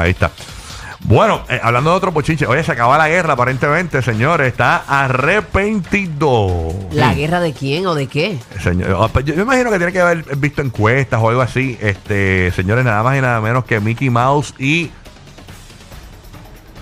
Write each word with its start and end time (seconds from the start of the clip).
Ahí 0.00 0.10
está. 0.10 0.30
Bueno, 1.02 1.42
eh, 1.48 1.58
hablando 1.62 1.90
de 1.90 1.96
otro 1.96 2.12
pochinche, 2.12 2.46
oye, 2.46 2.62
se 2.62 2.72
acaba 2.72 2.98
la 2.98 3.08
guerra 3.08 3.32
aparentemente, 3.32 4.02
señores. 4.02 4.48
Está 4.48 4.84
arrepentido. 4.86 6.74
¿La 6.92 7.14
guerra 7.14 7.40
de 7.40 7.54
quién 7.54 7.86
o 7.86 7.94
de 7.94 8.06
qué? 8.06 8.38
Señor, 8.62 8.96
ah, 9.00 9.08
pues 9.10 9.24
yo, 9.24 9.34
yo 9.34 9.42
imagino 9.42 9.70
que 9.70 9.78
tiene 9.78 9.92
que 9.92 10.00
haber 10.00 10.36
visto 10.36 10.60
encuestas 10.60 11.18
o 11.22 11.30
algo 11.30 11.40
así. 11.40 11.78
Este, 11.80 12.52
señores, 12.54 12.84
nada 12.84 13.02
más 13.02 13.16
y 13.16 13.22
nada 13.22 13.40
menos 13.40 13.64
que 13.64 13.80
Mickey 13.80 14.10
Mouse 14.10 14.54
y 14.58 14.90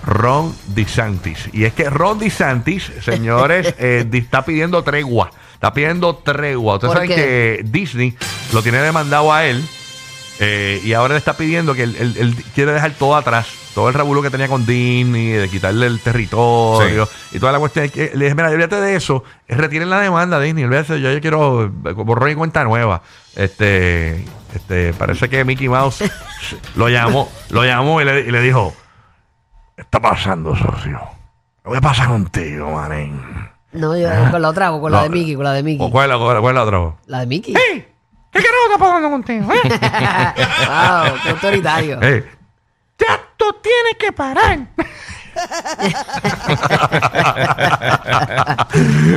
Ron 0.05 0.53
DeSantis. 0.67 1.49
Y 1.53 1.65
es 1.65 1.73
que 1.73 1.89
Ron 1.89 2.19
DeSantis, 2.19 2.91
señores, 3.01 3.73
eh, 3.79 4.05
di- 4.07 4.19
está 4.19 4.43
pidiendo 4.43 4.83
tregua. 4.83 5.31
Está 5.53 5.73
pidiendo 5.73 6.15
tregua. 6.15 6.75
Ustedes 6.75 6.89
¿Por 6.93 6.97
saben 6.97 7.09
qué? 7.09 7.15
que 7.15 7.61
Disney 7.65 8.15
lo 8.53 8.61
tiene 8.63 8.79
demandado 8.79 9.31
a 9.33 9.45
él. 9.45 9.63
Eh, 10.39 10.81
y 10.83 10.93
ahora 10.93 11.13
le 11.13 11.17
está 11.19 11.35
pidiendo 11.37 11.73
que 11.73 11.83
él, 11.83 11.95
él- 11.99 12.15
él 12.17 12.35
quiere 12.55 12.71
dejar 12.71 12.91
todo 12.93 13.15
atrás. 13.15 13.47
Todo 13.75 13.87
el 13.87 13.93
revuelo 13.93 14.21
que 14.21 14.29
tenía 14.29 14.47
con 14.47 14.65
Disney, 14.65 15.27
de 15.27 15.47
quitarle 15.47 15.85
el 15.85 15.99
territorio 16.01 17.07
y 17.31 17.39
toda 17.39 17.51
la 17.51 17.59
cuestión. 17.59 17.87
que 17.89 18.11
le 18.13 18.25
dije, 18.25 18.35
mira, 18.35 18.49
olvídate 18.49 18.75
de 18.81 18.95
eso. 18.95 19.23
Retiren 19.47 19.89
la 19.89 19.99
demanda, 20.01 20.39
Disney. 20.39 20.63
Olvídate, 20.65 20.99
yo, 20.99 21.11
yo 21.11 21.21
quiero 21.21 21.65
eh, 21.65 21.69
borrón 21.93 22.31
y 22.31 22.35
cuenta 22.35 22.63
nueva. 22.63 23.01
Este, 23.35 24.25
este, 24.53 24.93
parece 24.93 25.29
que 25.29 25.45
Mickey 25.45 25.69
Mouse 25.69 26.03
lo 26.75 26.89
llamó, 26.89 27.29
lo 27.51 27.63
llamó 27.63 28.01
y 28.01 28.05
le, 28.05 28.21
y 28.21 28.31
le 28.31 28.41
dijo, 28.41 28.73
¿qué 29.75 29.83
está 29.83 30.01
pasando, 30.01 30.55
socio? 30.57 30.99
¿Qué 31.71 31.79
pasa 31.81 32.07
contigo, 32.07 32.71
manín? 32.71 33.21
No, 33.71 33.95
yo 33.95 34.09
con 34.31 34.41
la 34.41 34.49
otra, 34.49 34.71
con 34.71 34.91
la 34.91 34.97
No. 34.97 35.03
de 35.03 35.09
Mickey, 35.09 35.35
con 35.35 35.43
la 35.43 35.53
de 35.53 35.61
Mickey. 35.63 35.85
¿O 35.85 35.91
cuál 35.91 36.09
es 36.11 36.17
la, 36.19 36.39
cuál 36.41 36.55
la 36.55 36.63
otra? 36.63 36.95
La 37.05 37.19
de 37.19 37.27
Mickey. 37.27 37.53
¡Ey! 37.55 37.85
¿Qué 38.31 38.39
carajo 38.43 38.65
está 38.71 38.77
pasando 38.77 39.09
contigo? 39.09 39.51
eh? 39.53 39.61
wow, 40.67 41.17
qué 41.23 41.29
autoritario. 41.29 42.01
¡Ey! 42.01 42.23
¡Ya 42.99 43.19
tú 43.37 43.45
tienes 43.61 43.95
que 43.97 44.11
parar! 44.11 44.59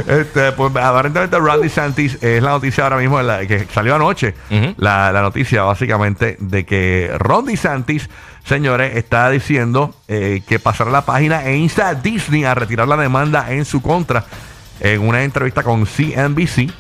este, 0.07 0.53
pues 0.53 0.77
aparentemente 0.77 1.39
Randy 1.39 1.69
Santis 1.69 2.19
es 2.23 2.43
la 2.43 2.51
noticia 2.51 2.85
ahora 2.85 2.97
mismo 2.99 3.21
la- 3.23 3.47
que 3.47 3.67
salió 3.73 3.95
anoche. 3.95 4.35
Ujú. 4.51 4.75
la, 4.79 5.13
la 5.13 5.23
noticia 5.23 5.63
básicamente 5.63 6.37
de 6.41 6.65
que 6.65 7.11
Ron 7.19 7.55
Santis, 7.57 8.09
señores, 8.45 8.97
está 8.97 9.29
diciendo 9.31 9.95
eh, 10.09 10.43
que 10.47 10.59
pasará 10.59 10.91
la 10.91 11.03
página 11.05 11.45
e 11.45 11.57
insta 11.57 11.89
a 11.89 11.95
Disney 11.95 12.45
a 12.45 12.55
retirar 12.55 12.89
la 12.89 12.97
demanda 12.97 13.51
en 13.53 13.65
su 13.65 13.83
contra. 13.83 14.25
En 14.81 15.01
una 15.07 15.23
entrevista 15.23 15.63
con 15.63 15.87
CNBC 15.87 16.73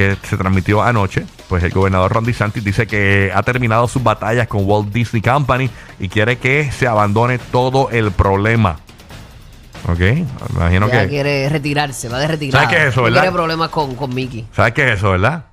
que 0.00 0.16
se 0.26 0.36
transmitió 0.36 0.82
anoche, 0.82 1.24
pues 1.48 1.62
el 1.62 1.70
gobernador 1.72 2.12
Ron 2.12 2.24
DeSantis 2.24 2.64
dice 2.64 2.86
que 2.86 3.30
ha 3.34 3.42
terminado 3.42 3.86
sus 3.88 4.02
batallas 4.02 4.48
con 4.48 4.62
Walt 4.64 4.92
Disney 4.92 5.20
Company 5.20 5.68
y 5.98 6.08
quiere 6.08 6.38
que 6.38 6.70
se 6.72 6.86
abandone 6.86 7.38
todo 7.38 7.90
el 7.90 8.10
problema. 8.12 8.78
Ok, 9.88 10.00
imagino 10.54 10.88
Ya 10.88 11.02
que... 11.02 11.08
quiere 11.08 11.48
retirarse, 11.48 12.08
va 12.08 12.18
de 12.18 12.28
retirada. 12.28 12.64
¿Sabes 12.64 12.76
qué 12.76 12.82
es 12.84 12.92
eso, 12.92 13.00
No 13.00 13.04
verdad? 13.04 13.20
quiere 13.22 13.34
problemas 13.34 13.68
con, 13.70 13.94
con 13.94 14.14
Mickey. 14.14 14.46
¿Sabes 14.54 14.72
qué 14.74 14.88
es 14.92 14.98
eso, 14.98 15.10
verdad? 15.10 15.44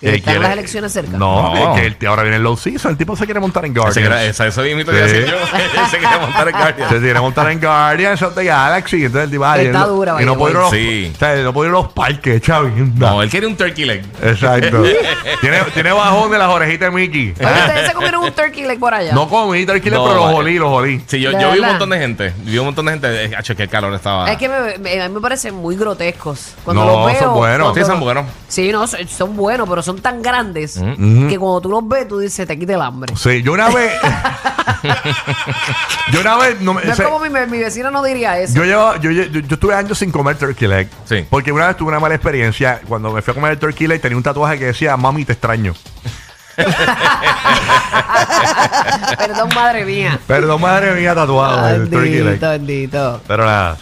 Que 0.00 0.06
Que 0.12 0.16
están 0.16 0.32
quiere- 0.32 0.40
las 0.48 0.52
elecciones 0.54 0.92
cerca. 0.92 1.18
No, 1.18 1.54
No. 1.54 1.74
que, 1.74 1.94
que 1.94 2.04
el- 2.04 2.06
ahora 2.08 2.22
viene 2.22 2.38
el 2.38 2.42
low 2.42 2.56
season. 2.56 2.92
El 2.92 2.96
tipo 2.96 3.14
se 3.16 3.26
quiere 3.26 3.38
montar 3.38 3.66
en 3.66 3.72
Ese 3.72 3.80
Guardians. 3.80 4.06
era- 4.06 4.24
esa, 4.24 4.46
eso 4.46 4.62
mismo 4.62 4.80
Sí. 4.80 4.86
que 4.86 4.92
decir 4.92 5.26
yo. 5.26 5.34
Él 5.36 5.86
se 5.90 5.98
quería 5.98 6.18
montar 6.18 6.48
en 6.48 6.56
Guardian. 6.56 6.88
Se 6.88 6.98
quiere 7.00 7.20
montar 7.20 7.50
en 7.50 7.60
Guardians 7.60 8.22
of 8.22 8.34
the 8.34 8.44
Galaxy. 8.44 8.96
Entonces 9.04 9.24
el 9.24 9.30
tipo, 9.30 9.44
ay, 9.44 9.66
Está 9.66 9.78
él 9.82 9.86
no- 9.86 9.94
dura, 9.94 10.22
Y 10.22 10.24
no 10.24 10.38
puede 10.38 10.52
ir 10.52 10.56
a 10.56 10.60
los, 10.62 10.72
way. 10.72 11.12
o 11.14 11.18
sea, 11.18 11.34
no 11.42 11.52
puede 11.52 11.68
ir 11.68 11.74
a 11.76 11.78
los 11.78 11.92
parques, 11.92 12.40
chaval. 12.40 12.98
No, 12.98 13.22
él 13.22 13.28
quiere 13.28 13.46
un 13.46 13.56
turkey 13.58 13.84
leg. 13.84 14.02
Exacto. 14.22 14.82
tiene, 15.42 15.58
tiene 15.74 15.92
bajón 15.92 16.30
de 16.30 16.38
las 16.38 16.48
orejitas 16.48 16.90
de 16.92 16.96
Mickey. 16.98 17.34
Oye, 17.38 17.46
ustedes 17.66 17.86
se 17.88 17.92
comieron 17.92 18.24
un 18.24 18.32
turkey 18.32 18.64
leg 18.64 18.78
por 18.78 18.94
allá. 18.94 19.12
No 19.12 19.28
comí 19.28 19.66
tranquilo, 19.66 19.96
No, 19.98 20.04
pero 20.04 20.14
los 20.14 20.24
vale. 20.24 20.36
jolí, 20.36 20.58
los 20.58 20.68
jolí. 20.70 21.02
Sí, 21.06 21.20
yo, 21.20 21.30
¿De 21.30 21.34
yo 21.34 21.40
vi 21.40 21.44
un 21.44 21.52
verdad? 21.60 21.68
montón 21.72 21.90
de 21.90 21.98
gente. 21.98 22.32
Vi 22.38 22.56
un 22.58 22.64
montón 22.64 22.86
de 22.86 22.92
gente. 22.92 23.24
Eh, 23.26 23.34
acho, 23.36 23.54
que 23.54 23.64
el 23.64 23.68
calor 23.68 23.92
estaba. 23.92 24.32
Es 24.32 24.38
que 24.38 24.48
me, 24.48 24.78
me- 24.78 25.02
a 25.02 25.08
mí 25.08 25.14
me 25.14 25.20
parecen 25.20 25.54
muy 25.54 25.76
grotescos. 25.76 26.54
Cuando 26.64 26.84
No, 26.86 26.90
los 27.00 27.06
veo. 27.12 27.20
son 27.20 27.34
buenos. 27.34 27.58
cuando 27.66 27.74
Sí, 27.74 27.80
son 27.82 27.90
los- 27.96 28.00
buenos. 28.04 28.24
Sí, 28.48 28.72
no, 28.72 28.86
son, 28.86 29.06
son 29.08 29.36
buenos, 29.36 29.68
pero 29.68 29.82
son 29.92 30.00
tan 30.00 30.22
grandes 30.22 30.74
que 30.74 31.36
cuando 31.38 31.60
tú 31.60 31.68
los 31.70 31.86
ves, 31.86 32.08
tú 32.08 32.18
dices, 32.18 32.46
te 32.46 32.58
quita 32.58 32.74
el 32.74 32.82
hambre. 32.82 33.14
Sí, 33.16 33.42
yo 33.42 33.52
una 33.52 33.68
vez. 33.70 33.92
yo 36.12 36.20
una 36.20 36.36
vez. 36.36 36.60
No, 36.60 36.74
me- 36.74 36.84
No 36.84 36.90
es 36.90 36.96
se- 36.96 37.04
como 37.04 37.18
mi, 37.20 37.28
mi 37.30 37.58
vecina 37.58 37.90
no 37.90 38.02
diría 38.02 38.38
eso. 38.38 38.54
yo, 38.54 38.64
llevo, 38.64 38.96
yo, 38.96 39.10
yo, 39.10 39.24
yo 39.24 39.54
estuve 39.54 39.74
años 39.74 39.98
sin 39.98 40.10
comer 40.10 40.36
turkey 40.36 40.68
leg. 40.68 40.88
Sí. 41.04 41.24
Porque 41.28 41.52
una 41.52 41.68
vez 41.68 41.76
tuve 41.76 41.88
una 41.90 42.00
mala 42.00 42.14
experiencia. 42.14 42.80
Cuando 42.88 43.12
me 43.12 43.22
fui 43.22 43.32
a 43.32 43.34
comer 43.34 43.52
el 43.52 43.58
turkey 43.58 43.86
leg, 43.86 44.00
tenía 44.00 44.16
un 44.16 44.22
tatuaje 44.22 44.58
que 44.58 44.66
decía, 44.66 44.96
mami, 44.96 45.24
te 45.24 45.32
extraño. 45.32 45.74
Perdón, 49.18 49.48
madre 49.54 49.84
mía. 49.84 50.18
Perdón, 50.26 50.60
madre 50.60 50.94
mía, 50.94 51.14
tatuado 51.14 51.68
el 51.74 51.90
turkey 51.90 52.10
leg. 52.12 52.24
Bendito, 52.24 52.48
bendito. 52.50 53.20
Pero 53.26 53.44
nada, 53.44 53.76